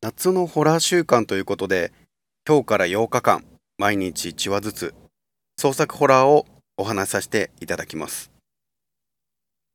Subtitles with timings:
[0.00, 1.92] 夏のホラー週間ということで、
[2.48, 3.44] 今日から8日間、
[3.78, 4.94] 毎日1話ずつ、
[5.56, 8.30] 創作ホラーをお話しさせていただきます。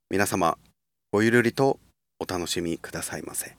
[0.09, 0.57] 皆様、
[1.11, 1.77] ごゆるりと
[2.21, 3.57] お楽しみくださいませ。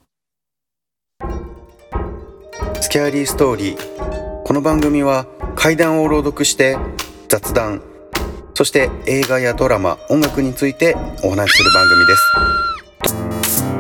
[2.81, 4.43] スキャーリーストーリー。
[4.45, 5.27] この番組は
[5.57, 6.79] 怪談を朗読して
[7.29, 7.83] 雑談、
[8.55, 12.17] そして映画やドラマ、音楽についてお話しする番組で
[13.61, 13.74] す。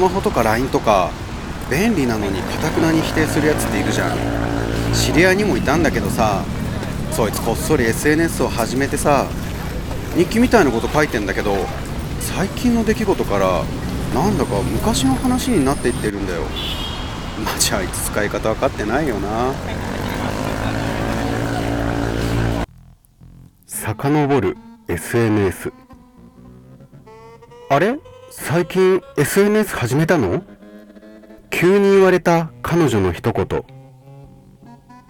[0.00, 1.10] マホとか LINE とか
[1.70, 4.16] 便利なのにかたくなに否定するやつっているじゃん。
[4.94, 6.42] 知り合いにもいたんだけどさ
[7.12, 9.26] そいつこっそり SNS を始めてさ
[10.16, 11.54] 日記みたいなこと書いてんだけど
[12.18, 13.62] 最近の出来事から
[14.14, 16.42] なんだか昔の話になっていってるんだよ。
[17.44, 19.52] マジあいつ使い方分かってないよな。
[23.66, 24.56] 遡る
[24.88, 25.72] SNS
[27.70, 27.98] あれ？
[28.32, 30.44] 最近 SNS 始めたの？
[31.50, 33.64] 急に言われた彼女の一言。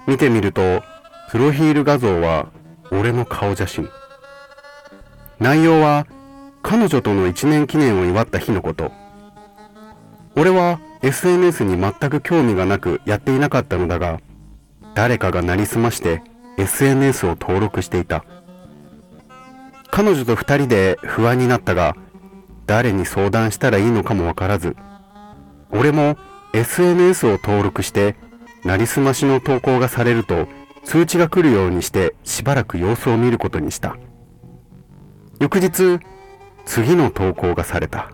[0.06, 0.82] 見てみると
[1.30, 2.48] プロフィール画像は
[2.90, 3.90] 俺の顔写真。
[5.38, 6.06] 内容は
[6.62, 8.90] 彼女との1年記念を祝った日のこと。
[10.34, 14.20] 俺は SNS に全く興味がなくやっていなかったのだが
[14.94, 16.22] 誰かがなりすまして
[16.56, 18.24] SNS を登録していた。
[19.90, 21.96] 彼女と2人で不安になったが
[22.70, 24.76] 誰に相談したらいいのかもわからず
[25.72, 26.16] 俺も
[26.52, 28.14] SNS を登録して
[28.64, 30.46] なりすましの投稿がされると
[30.84, 33.96] 通知が来るようにしてしばらく様子を見ることにした。
[35.40, 35.98] 翌日
[36.64, 38.12] 次の投稿がされた。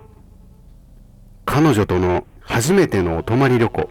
[1.44, 3.90] 彼女との初めてのお泊まり旅行。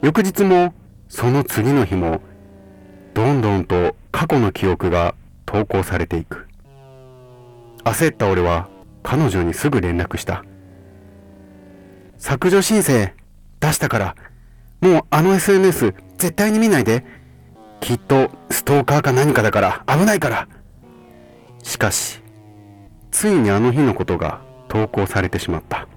[0.00, 0.72] 翌日も
[1.10, 2.22] その次の日も
[3.12, 5.14] どんどんと過去の記憶が
[5.44, 6.48] 投稿されていく。
[7.84, 8.70] 焦った俺は
[9.02, 10.44] 彼女にすぐ連絡した。
[12.18, 13.14] 削除申請
[13.60, 14.16] 出したから
[14.80, 17.04] もうあの SNS 絶対に見ないで。
[17.80, 20.48] きっとストーカーか何かだから危ないから。
[21.62, 22.22] しかし
[23.10, 25.88] ついにあの日のことが投稿されてしまった。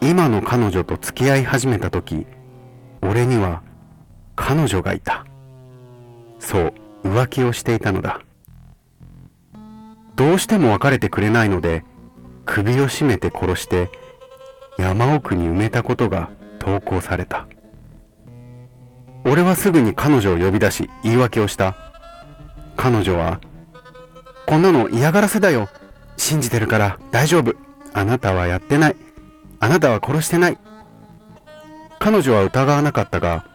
[0.00, 2.26] 今の彼女と付き合い始めた時
[3.02, 3.62] 俺には
[4.36, 5.26] 彼女がいた。
[6.38, 8.20] そう浮気をしていたのだ。
[10.16, 11.84] どうしても別れてくれないので
[12.44, 13.90] 首を絞めて殺して
[14.78, 17.46] 山奥に埋めたことが投稿された。
[19.24, 21.76] 俺はすぐに彼女を呼び出し言い訳をした。
[22.76, 23.40] 彼女は
[24.46, 25.68] 「こんなの嫌がらせだよ。
[26.16, 27.54] 信じてるから大丈夫。
[27.92, 28.96] あなたはやってない。
[29.60, 30.58] あなたは殺してない」
[31.98, 33.46] 彼女は疑わなかったが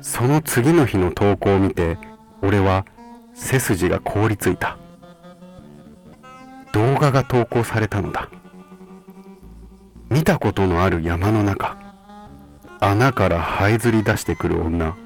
[0.00, 1.98] その次の日の投稿を見て
[2.40, 2.86] 俺は
[3.34, 4.78] 背筋が凍りついた。
[6.72, 8.28] 動画が投稿されたのだ。
[10.10, 11.76] 見たことのある山の中
[12.80, 14.96] 穴から這いずり出してくる女。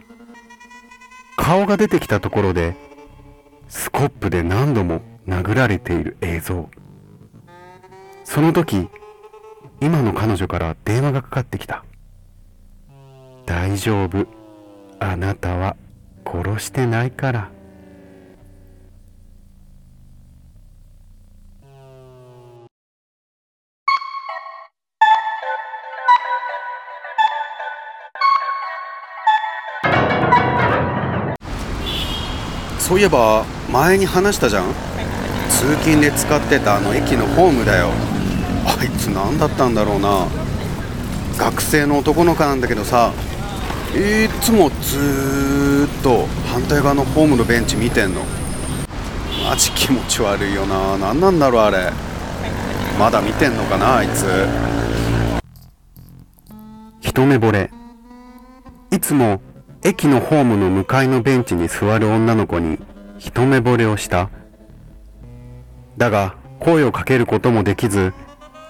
[1.37, 2.77] 顔が出てきたところで
[3.69, 6.69] スコップで何度も殴られている映像。
[8.25, 8.89] その時
[9.81, 11.84] 今の彼女から電話がかかってきた。
[13.47, 14.27] 大丈夫。
[15.00, 15.77] あなたは
[16.25, 17.50] 殺してないから。
[32.82, 34.65] そういえば前に話したじゃん？
[35.48, 37.91] 通勤で使ってたあの駅のホームだよ。
[38.66, 40.26] あいつ何だったんだろうな。
[41.38, 43.12] 学生の男の子なんだけどさ
[43.94, 48.20] いつもずっと反対側のホームのベンチ見てんの。
[49.49, 50.99] マジ気持ち悪いよな。
[50.99, 51.93] 何なんだろうあれ。
[52.99, 54.26] まだ見てんのかなあいつ。
[57.00, 57.70] 一目惚れ。
[58.91, 59.41] いつも
[59.84, 62.79] 駅のホームの向かいのベンチに座る女の子に
[63.19, 64.31] 一目惚れをした。
[65.96, 68.14] だが声をかけることもできず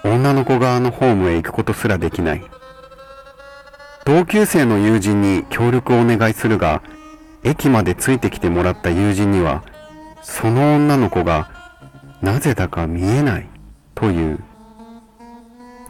[0.04, 2.42] 女の子側のホームへ行くことすらできない。
[4.04, 6.82] 同級生の友人に協力をお願いするが
[7.44, 9.62] 駅までついてきてもらった友人には
[10.22, 11.50] その女の子が
[12.22, 13.48] なぜだか見えない
[13.94, 14.38] という。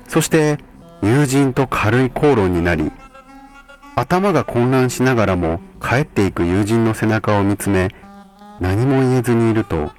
[0.08, 0.58] そして
[1.00, 2.90] 友人と軽い口論になり
[3.94, 7.90] 頭が混乱しながらも帰っていく友人の背中を見つめ
[8.60, 9.92] 何も言えずにいると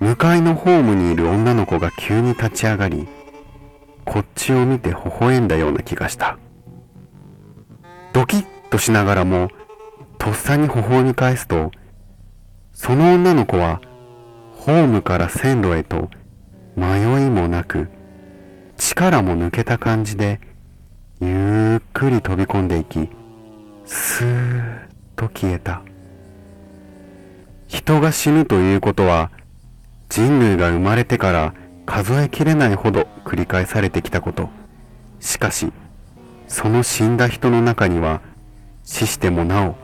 [0.00, 3.06] 向かいのホームにいる女の子が急に立ち上がり
[4.04, 6.38] こっちを見て微笑んだような気がした。
[8.12, 9.50] ドキッとしながらも
[10.18, 11.70] とっさに微笑み返すと
[12.72, 13.80] その女の子は
[14.52, 16.10] ホームから線路へと
[16.76, 17.88] 迷いもなく
[18.76, 20.40] 力も抜けた感じで
[21.22, 23.08] ゆっくり飛び込んでいき
[23.84, 25.82] スーッと消えた。
[27.68, 29.30] 人が死ぬということは
[30.08, 34.48] 人類が生まれてから数えきれないほど繰り返されてきたこと。
[35.20, 35.72] しかし
[36.48, 38.22] その死んだ人の中には
[38.82, 39.76] 死してもなお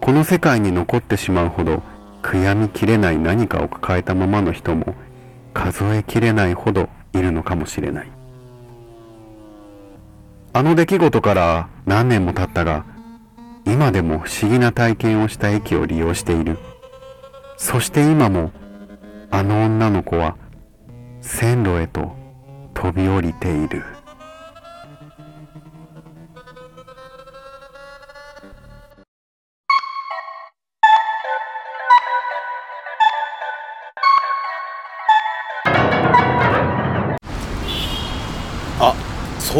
[0.00, 1.82] この世界に残ってしまうほど
[2.22, 4.96] 悔やみきれない何かを抱えたままの人も
[5.54, 8.11] 数えきれないほどいるのかもしれない。
[10.54, 12.84] あの出来事から何年も経ったが
[13.64, 16.58] 今でも不思議な体験をした駅を利用している。
[17.56, 18.50] そして今も
[19.30, 20.36] あの女の子は
[21.20, 22.16] 線路へと
[22.74, 23.84] 飛び降りている。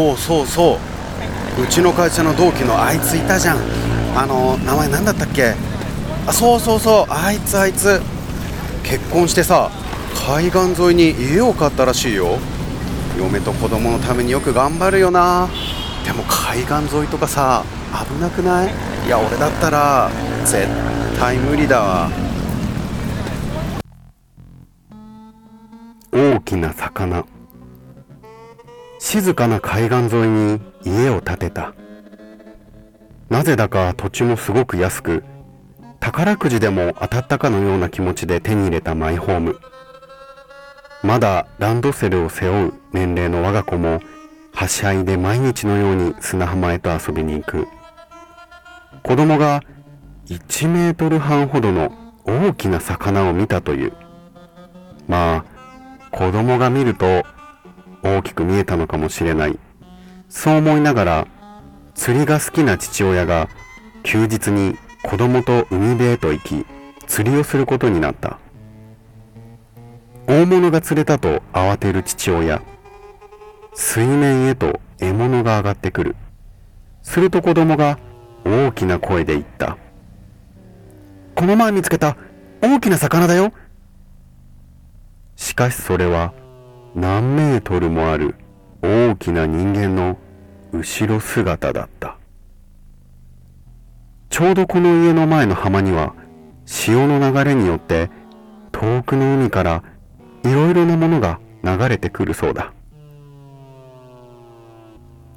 [0.03, 0.77] そうそうそ
[1.59, 1.63] う。
[1.63, 3.57] うちの会社の同期のあいついたじゃん。
[4.15, 5.53] あの名前何だったっけ？
[6.27, 7.11] あそうそうそう。
[7.11, 8.01] あいつあいつ。
[8.83, 9.71] 結婚してさ
[10.27, 12.37] 海岸沿いに家を買ったらしいよ。
[13.17, 15.47] 嫁と子供のためによく頑張るよな。
[16.05, 17.63] でも海岸沿いとかさ
[18.07, 18.73] 危なくない？
[19.05, 20.09] いや俺だったら
[20.43, 20.67] 絶
[21.17, 22.09] 対無理だわ。
[26.11, 27.25] 大きな魚。
[29.03, 31.73] 静かな海岸沿いに家を建てた。
[33.29, 35.25] なぜだか土地もすごく安く
[35.99, 39.59] 宝くじでも当たったかのような気持ちで手に入れたマイホーム。
[41.03, 43.99] まだランドセルを背負う年齢の我が子も
[44.53, 47.67] はしゃいで毎日のように砂浜へと遊びに行く。
[49.03, 49.63] 子供が
[50.27, 51.91] 1メートル半ほどの
[52.23, 53.93] 大きな魚を見たという。
[55.09, 55.45] まあ
[56.09, 57.25] 子供が見ると
[58.03, 59.57] 大きく見えたのかもしれない。
[60.29, 61.27] そう思いながら
[61.95, 63.49] 釣りが好きな父親が
[64.03, 66.65] 休日に子供と海辺へと行き
[67.07, 68.39] 釣りをすることになった。
[70.27, 72.61] 大物が釣れたと慌てる父親。
[73.73, 76.15] 水面へと獲物が上がってくる。
[77.01, 77.99] すると子供が
[78.45, 79.77] 大きな声で言った。
[81.35, 82.15] この前見つけた
[82.61, 83.51] 大きな魚だよ。
[85.35, 86.33] しかしそれは
[86.95, 88.35] 何メートルもある
[88.81, 90.17] 大きな人間の
[90.71, 92.17] 後ろ姿だった。
[94.29, 96.13] ちょうどこの家の前の浜には
[96.65, 98.09] 潮の流れによって
[98.71, 99.83] 遠くの海から
[100.43, 102.73] いろいろなものが流れてくるそうだ。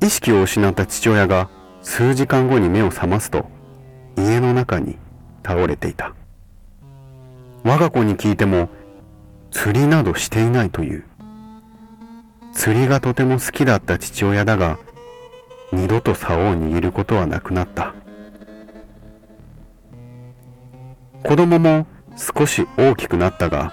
[0.02, 1.48] 意識を失った父親が
[1.82, 3.46] 数時間後に目を覚ますと
[4.16, 4.98] 家の中に
[5.42, 6.14] 倒れていた。
[7.64, 8.68] 我が子に聞いても
[9.50, 11.04] 釣りなどしていないという。
[12.56, 14.78] 釣りがとても好きだった父親だが
[15.72, 17.94] 二度と竿を握ることはなくなった。
[21.22, 21.86] 子供も
[22.16, 23.72] 少し大きくなったが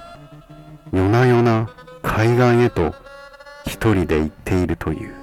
[0.92, 1.70] 夜な夜な
[2.02, 2.94] 海岸へと
[3.66, 5.14] 一人で行っているという。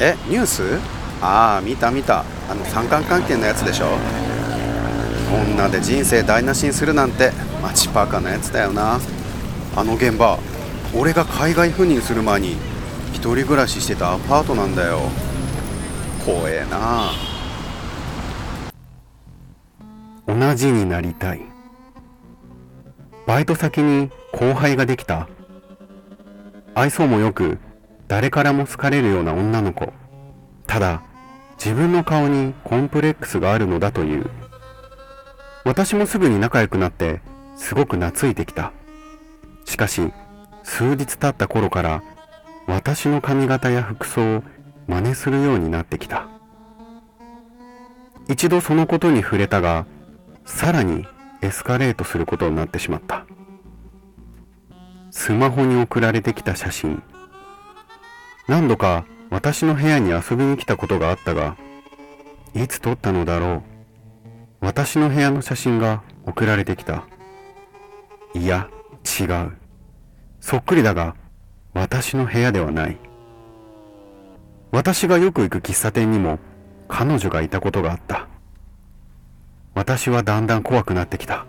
[0.00, 1.03] えニュース？
[1.26, 2.22] ああ見た見た。
[2.50, 3.86] あの三角関係のやつでしょ？
[5.56, 9.00] 女で人生台無しにするなんてマチパーカーなやつだよな。
[9.74, 10.38] あの現場
[10.94, 12.56] 俺が海外赴任する前に
[13.14, 15.00] 一人暮らししてたアパートなんだよ。
[16.26, 17.10] 怖えな。
[20.26, 21.40] 同じになりたい。
[23.26, 25.26] バイト先に後輩ができた。
[26.74, 27.58] 愛想もよく
[28.08, 29.90] 誰からも好かれるような女の子。
[30.66, 31.02] ただ
[31.56, 34.30] 自分の顔にコンプレックスがあるのだという。
[35.64, 37.20] 私もすぐに仲良くなって
[37.56, 38.72] すごく懐いてきた。
[39.64, 40.12] しかし
[40.62, 42.02] 数日経った頃から
[42.66, 44.42] 私の髪型や服装を
[44.86, 46.28] 真似するようになってきた。
[48.28, 49.86] 一度そのことに触れたが
[50.44, 51.06] さらに
[51.42, 53.26] エスカレートすることになってしまった。
[55.10, 57.02] スマホに送られてきた写真。
[58.48, 61.56] 何度か私の部屋に遊びに来たことがあったが
[62.54, 63.64] いつ撮ったのだろ
[64.60, 64.64] う。
[64.64, 67.04] 私の部屋の写真が送られてきた。
[68.32, 68.68] いや
[69.20, 69.56] 違う。
[70.40, 71.16] そっくりだが
[71.72, 72.96] 私の部屋ではない。
[74.70, 76.38] 私がよく行く喫茶店にも
[76.86, 78.28] 彼女がいたことがあった。
[79.74, 81.44] 私はだんだん怖くなってきた。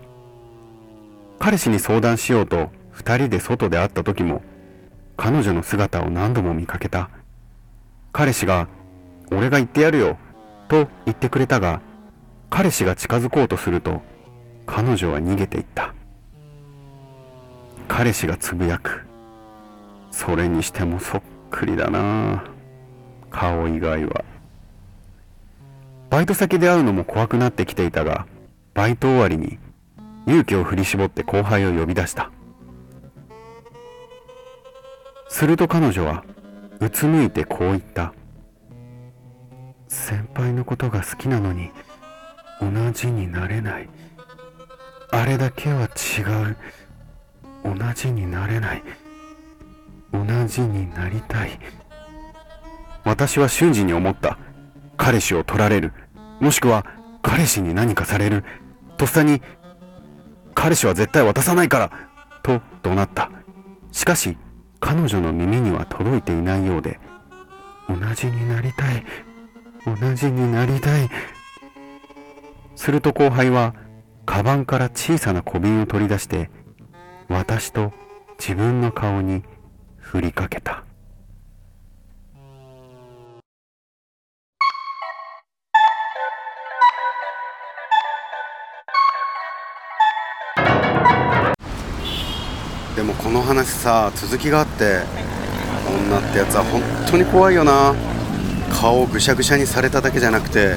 [1.38, 4.42] 彼氏に相談しようと二人で外で会った時も
[5.16, 7.10] 彼女の姿を何度も見かけた。
[8.16, 8.66] 彼氏が、
[9.30, 10.16] 俺が言ってやるよ、
[10.68, 11.82] と言ってくれたが、
[12.48, 14.00] 彼氏が近づこうとすると、
[14.64, 15.94] 彼女は逃げていった。
[17.88, 19.04] 彼氏がつぶやく。
[20.10, 22.42] それにしてもそっくりだな
[23.30, 24.24] 顔以外は。
[26.08, 28.26] バイト先で会うのも怖くなってきていたが、
[28.72, 29.58] バイト終わりに
[30.26, 32.30] 勇気を振り絞って後輩を呼び出した。
[35.28, 36.24] すると彼女は
[36.80, 38.12] うつむいてこう言った。
[39.88, 41.70] 先輩のことが好きなのに
[42.60, 43.88] 同じになれない。
[45.10, 46.56] あれだけは違う。
[47.64, 48.82] 同じになれない。
[50.12, 51.58] 同じになりたい。
[53.04, 54.38] 私は瞬時に思った。
[54.96, 55.92] 彼氏を取られる。
[56.40, 56.84] もしくは
[57.22, 58.44] 彼氏に何かされる。
[58.96, 59.42] とっさに、
[60.54, 61.92] 彼氏は絶対渡さないから
[62.42, 63.30] と怒鳴った。
[63.92, 64.36] しかし、
[64.80, 66.98] 彼女の耳には届いていないようで、
[67.88, 69.04] 同じになりたい。
[69.86, 71.08] 同じになりたい。
[72.74, 73.74] すると後輩は、
[74.24, 76.50] カバンから小さな小瓶を取り出して、
[77.28, 77.92] 私と
[78.38, 79.42] 自分の顔に
[79.98, 80.85] 振りかけた。
[93.26, 95.00] この話さ続きがあって
[96.08, 96.80] 女ってやつは本
[97.10, 97.92] 当に怖いよな
[98.70, 100.76] 顔をぐしゃぐしゃにされただけじゃなくて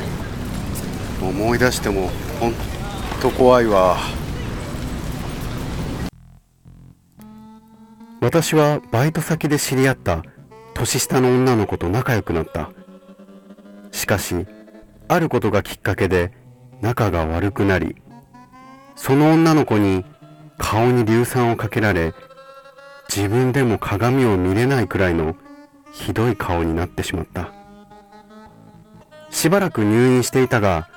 [1.21, 2.51] 思い出しても本
[3.21, 3.97] 当怖いわ
[8.19, 10.23] 私はバイト先で知り合った
[10.73, 12.71] 年下の女の子と仲良くなった。
[13.91, 14.47] しかし、
[15.07, 16.31] あることがきっかけで
[16.81, 17.95] 仲が悪くなり、
[18.95, 20.03] その女の子に
[20.57, 22.13] 顔に硫酸をかけられ、
[23.13, 25.35] 自分でも鏡を見れないくらいの
[25.91, 27.51] ひどい顔になってしまった。
[29.31, 30.89] しばらく入院していたが、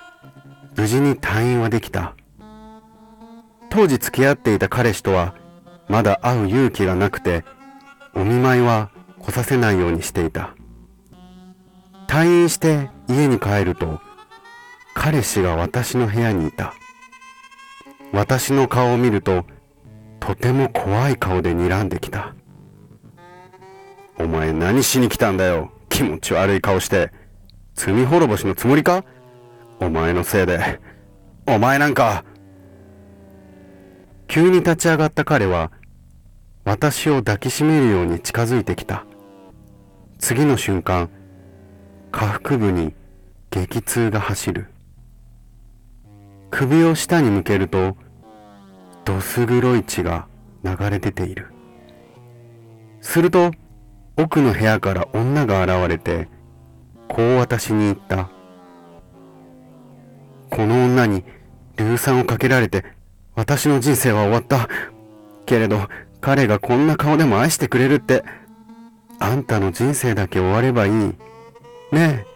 [0.77, 2.15] 無事に退院はできた。
[3.71, 5.35] 当時付き合っていた彼氏とは
[5.89, 7.45] まだ会う勇気がなくて、
[8.15, 10.55] お見舞いは来させないようにしていた。
[12.09, 14.01] 退院して家に帰ると、
[14.95, 16.75] 彼氏が私の部屋にいた。
[18.13, 19.47] 私の顔を見ると、
[20.25, 22.33] とても怖い顔で睨んできた。
[24.21, 25.73] お前何しに来たんだよ。
[25.89, 27.11] 気持ち悪い顔して。
[27.75, 29.05] 罪滅ぼしのつもりか？
[29.81, 30.79] お前のせいで。
[31.49, 32.25] お前なんか。
[34.29, 35.73] 急に立ち上がった彼は、
[36.65, 39.05] 私を抱きしめるように近づいてきた。
[40.21, 41.11] 次の瞬間、
[42.13, 42.95] 下腹部に
[43.51, 44.69] 激痛が走る。
[46.51, 47.97] 首を下に向けると、
[49.05, 50.27] どす黒い血が
[50.65, 51.49] 流れ出ている。
[53.01, 53.51] すると、
[54.17, 56.29] 奥の部屋から女が現れて、
[57.09, 58.31] こう私に言った。
[60.51, 61.25] この女に
[61.77, 62.85] 硫酸をかけられて、
[63.35, 64.69] 私の人生は終わった。
[65.47, 65.89] けれど、
[66.21, 68.23] 彼がこんな顔でも愛してくれるって、
[69.19, 70.93] あんたの人生だけ終わればいい。
[70.93, 71.17] ね
[71.93, 72.27] え、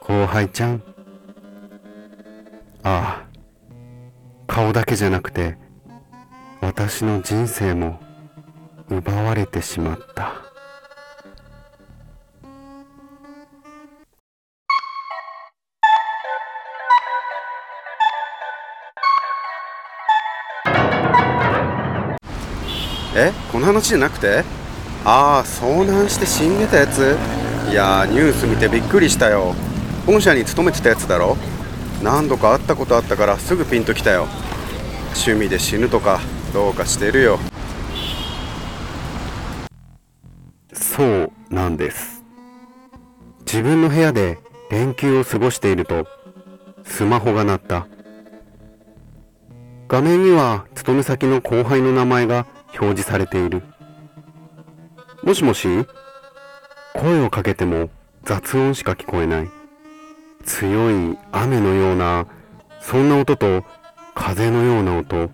[0.00, 0.82] 後輩ちゃん。
[2.82, 3.26] ああ、
[4.46, 5.56] 顔だけじゃなくて、
[6.62, 7.98] 私の人生も
[8.88, 10.32] 奪われてしまった。
[23.16, 23.32] え？
[23.50, 24.44] この話じゃなくて？
[25.04, 27.16] ああ遭難して死んでたやつ？
[27.72, 29.56] いやニュース見てびっくりしたよ。
[30.06, 31.36] 本社に勤めてたやつだろ？
[32.04, 34.28] 何度か会ったことあったからすぐピンときたよ。
[35.26, 36.20] 趣味で死ぬとか。
[36.52, 37.38] どうかしてるよ
[40.72, 42.22] そうなんです。
[43.46, 44.38] 自分の部屋で
[44.70, 46.06] 連休を過ごしていると、
[46.84, 47.86] スマホが鳴った。
[49.88, 52.46] 画面には勤め先の後輩の名前が
[52.78, 53.62] 表示されている。
[55.22, 55.68] もしもし
[56.94, 57.88] 声をかけても
[58.24, 59.50] 雑音しか聞こえない。
[60.44, 62.26] 強い雨のような、
[62.80, 63.64] そんな音と
[64.14, 65.30] 風のような音。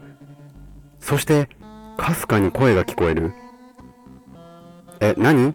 [1.09, 1.49] そして、
[1.97, 3.33] かすかに声が聞こえる。
[5.01, 5.55] え、何？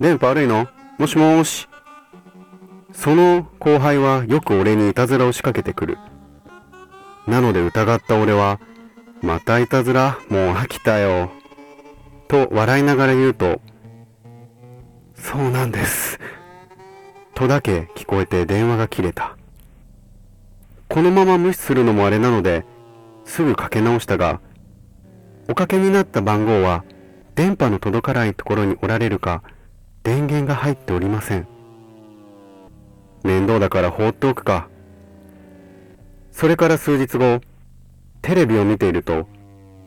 [0.00, 0.66] 電波悪いの？
[0.96, 1.68] もしもーし。
[2.94, 5.98] その後輩はよく俺にいたずらを仕掛けてくる。
[7.26, 8.60] なので疑った俺は、
[9.20, 10.18] またいたずら？
[10.30, 11.30] もう飽きたよ。
[12.26, 13.60] と笑いながら言うと、
[15.14, 16.18] そうなんです。
[17.34, 19.36] とだけ聞こえて電話が切れた。
[20.88, 22.64] このまま無視するのもあれなので、
[23.26, 24.40] すぐかけ直したが、
[25.48, 26.84] おかけになった番号は
[27.34, 29.42] 電波の届かないところにおられるか
[30.02, 31.46] 電源が入っておりません。
[33.24, 34.68] 面倒だから放っておくか。
[36.30, 37.40] それから数日後
[38.22, 39.26] テレビを見ていると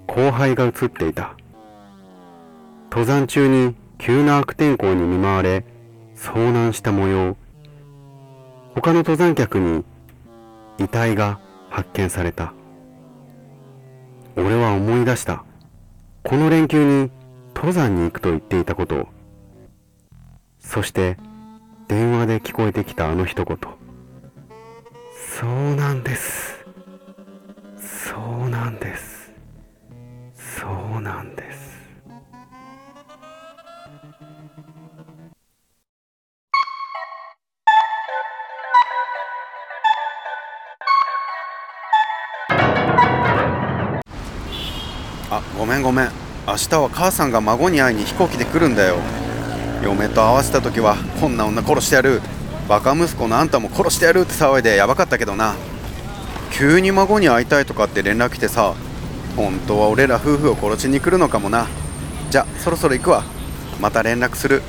[0.06, 1.36] 後輩が映っていた。
[2.90, 5.66] 登山中に急な悪天候に見舞われ
[6.16, 7.36] 遭難した模様。
[8.76, 9.84] 他の登山客に
[10.78, 12.54] 遺体が発見された。
[14.36, 15.47] 俺は思い出した。
[16.28, 17.10] この連休に
[17.56, 19.08] 登山に行くと言っていたこと。
[20.60, 21.18] そして
[21.88, 23.58] 電話で聞こえてきたあの一言。
[25.40, 26.66] そうなんです。
[27.78, 28.14] そ
[28.46, 29.32] うなんです。
[30.36, 30.68] そ
[30.98, 31.67] うなんです。
[45.30, 46.10] あごめんごめん。
[46.48, 48.96] 明日は母さんが孫に会いに飛行機で来るんだよ。
[49.84, 52.22] 嫁と会わせた時はこんな女殺してやる。
[52.70, 55.56] バカ息子のあんたも殺してやるって騒いでやばかったけどな。
[56.52, 58.74] 急に孫に会いたいとかって連絡来てさ
[59.36, 61.68] 本当は俺ら夫婦を殺しに来るのかもな。
[62.30, 63.24] じゃそろそろ行くわ。
[63.82, 64.62] また連絡する。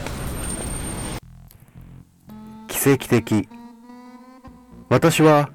[2.66, 3.48] 奇跡的。
[4.88, 5.50] 私は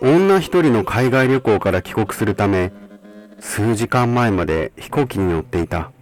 [0.00, 2.72] 女一人の海外旅行から帰国するため
[3.48, 5.92] 数時間前まで飛行機に乗っていた。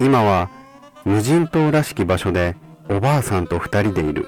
[0.00, 0.50] 今は
[1.04, 2.56] 無人島らしき場所で
[2.90, 4.26] おばあさんと二人でいる。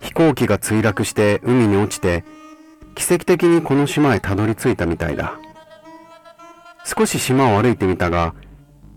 [0.00, 2.24] 飛行機が墜落して海に落ちて
[2.96, 5.38] 奇跡的にこの島へたどり着いたみたいだ。
[6.84, 8.34] 少し島を歩いてみたが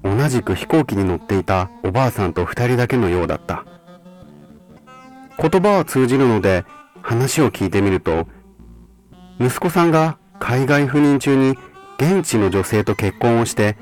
[0.04, 3.66] 同じく飛行機に乗っていたおばあさんと二人だけのようだった。
[5.38, 6.64] 言葉は通じるので
[7.02, 8.26] 話を聞いてみると
[9.40, 11.56] 息子さんが海外赴任中に
[11.98, 13.78] 現地の女性と結婚をして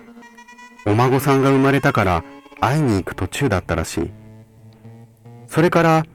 [0.86, 2.24] お孫さんが生まれたから
[2.60, 4.12] 会いに行く途中だったらしい。
[5.48, 6.06] それから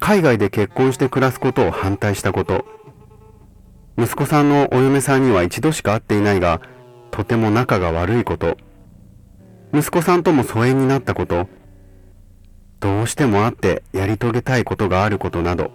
[0.00, 2.66] 海外で結婚して暮らすことを反対したこと。
[3.96, 6.60] 息子さんのお嫁さんには一度しか会っていないが
[7.12, 8.58] とても仲が悪いこと。
[9.72, 11.48] 息子さんとも疎遠になったこと。
[12.80, 15.70] どうしても会ってやり遂げたいことがあることなど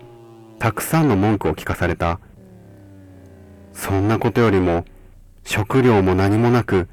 [0.60, 2.20] たくさんの文句を聞かされた。
[3.80, 4.84] そんなことよりも
[5.46, 6.90] 食料も何もなく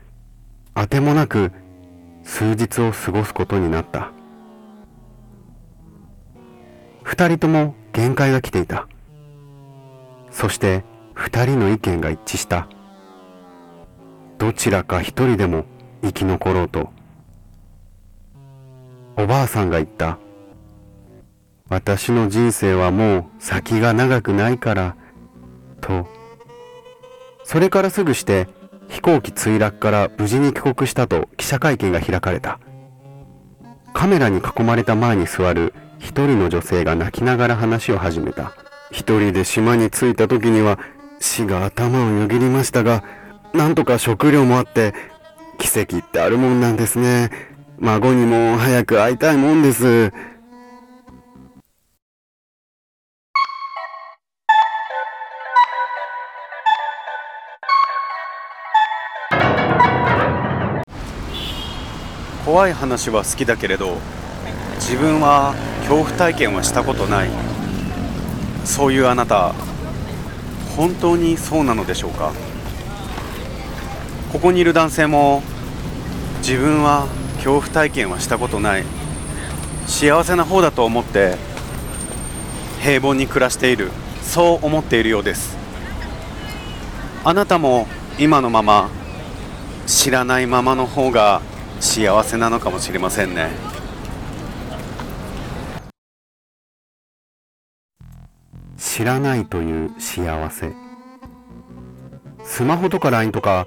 [0.73, 1.51] あてもなく
[2.23, 4.13] 数日を過ごすことになった。
[7.03, 8.87] 二人とも限界が来ていた。
[10.31, 12.69] そして二人の意見が一致した。
[14.39, 15.65] どちらか一人でも
[16.03, 16.91] 生き残ろうと。
[19.17, 20.19] おばあさんが言った。
[21.69, 24.95] 私の人生はもう先が長くないから
[25.81, 26.07] と
[27.47, 28.49] それからすぐして
[28.89, 32.59] 飛行機墜落から無事に帰国したと記者会見が開かれた。
[33.95, 38.53] カメラに囲まれた前に座る一人の女性が泣きながら話を始めた。
[38.91, 40.81] 一人で島に着いた時には
[41.21, 43.05] 死が頭をよぎりましたが
[43.55, 44.93] なんとか食料もあって
[45.59, 47.31] 奇跡ってあるもんなんですね。
[47.79, 50.13] 孫にも早く会いたいもんです。
[62.47, 63.97] 怖い話は好きだけれど
[64.77, 67.29] 自分は恐怖体験はしたことない。
[68.65, 69.53] そういうあなた
[70.77, 72.33] 本当にそうなのでしょうか？
[74.31, 75.43] ここにいる男性も
[76.39, 78.85] 自分は恐怖体験はしたことない。
[79.89, 81.35] 幸せな方だと思って
[82.81, 83.91] 平凡に暮らしている。
[84.23, 85.57] そう思っているようです。
[87.25, 87.89] あなたも
[88.21, 88.89] 今のまま
[89.89, 91.43] 知らないままの方が
[91.81, 93.51] 幸せなのかもしれませんね。
[98.77, 100.73] 知らないという幸せ。
[102.45, 103.67] スマホとか LINE とか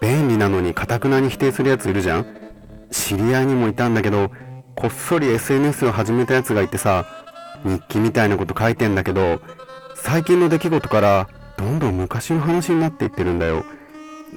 [0.00, 2.26] 便利なのにかたくなに否定するやついるじゃん。
[2.90, 4.30] 知り合いにもいたんだけど
[4.74, 7.06] こっそり SNS を始めたやつがいてさ
[7.64, 9.40] 日記みたいなこと書いてんだけど
[9.94, 13.64] 最近の出来事からどんどん昔の話になっていってるんだよ。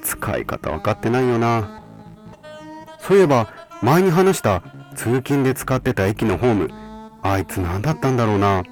[0.02, 1.79] 使い方分かってないよな。
[3.00, 3.48] そういえば
[3.82, 4.62] 前に話した
[4.94, 6.68] 通勤で使ってた駅のホーム
[7.22, 8.62] あいつ何だったんだろうな。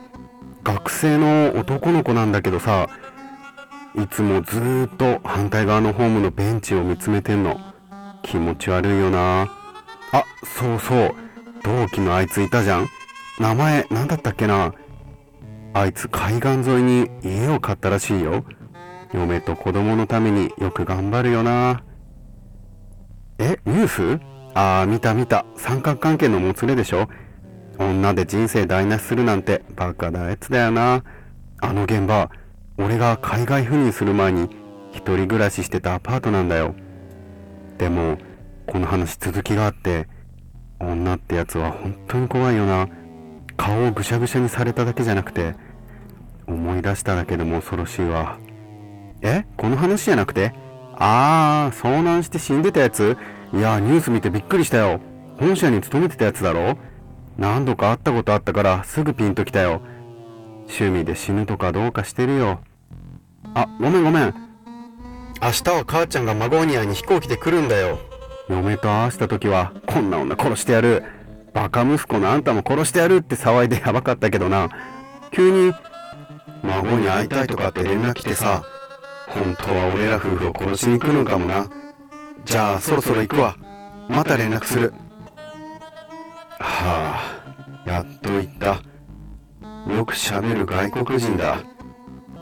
[0.64, 2.88] 学生の男の子なんだけどさ
[3.96, 7.58] いつもずーっと反対側のホームのベンチを見つめてんの。
[8.22, 9.50] 気持ち悪いよな。
[10.12, 11.14] あそうそう。
[11.62, 12.88] 同期のあいついたじゃん。
[13.38, 14.74] 名前何だったっけな。
[15.74, 18.44] あいつ海岸沿いに家を買ったらしいよ。
[19.12, 21.82] 嫁と子供のためによく頑張るよな。
[23.38, 24.20] えニュース
[24.54, 25.44] ああ見た見た。
[25.56, 27.08] 三角関係のもつれでしょ？
[27.78, 29.62] 女で人生台無しするなんて。
[29.76, 31.04] バカなやつだよな。
[31.60, 32.30] あの現場
[32.76, 34.48] 俺が海外赴任する前に
[34.92, 36.74] 一人暮らししてたアパートなんだよ。
[37.78, 38.18] でも
[38.66, 40.08] この話続きがあって
[40.80, 42.88] 女ってやつは本当に怖いよな。
[43.56, 45.54] 顔をぐしゃぐしゃにされただけじゃなくて
[46.46, 48.38] 思い出しただけでも恐ろしいわ。
[49.22, 49.44] え？
[49.56, 50.52] この話じゃなくて？
[51.00, 53.16] ああ遭難して死んでたやつ？
[53.52, 55.00] いやニュース見てびっくりしたよ。
[55.38, 56.76] 本社に勤めてたやつだろ？
[57.36, 59.80] 何度か会ったことあったからすぐピンときたよ。
[60.66, 62.60] 趣味で死ぬとかどうかしてるよ。
[63.54, 64.34] あごめんごめん。
[65.40, 68.00] 明日は母ちゃんが孫に会いに飛行機で来るんだよ。
[68.48, 71.04] 嫁と会わせた時はこんな女殺してやる。
[71.54, 74.68] バカ息子のあんたも殺してやるって騒いでやばかったけどな。
[75.30, 75.72] 急に
[76.64, 78.64] 孫に会いたいとかって連絡来てさ
[79.28, 81.68] 本当は俺ら夫婦を殺しに来るんかもな。
[82.44, 83.56] じゃあそろそろ行くわ。
[84.08, 84.92] また連絡する。
[86.58, 87.20] は
[87.86, 88.82] あやっと行った。
[89.92, 91.58] よく喋る外国人だ。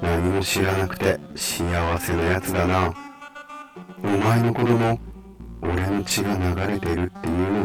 [0.02, 1.64] 何も知らなくて幸
[1.98, 2.94] せなやつだな。
[4.02, 4.98] お前の子供
[5.62, 7.55] 俺の血が流れてるっていう